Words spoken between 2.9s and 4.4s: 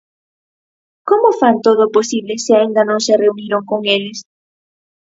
se reuniron con eles?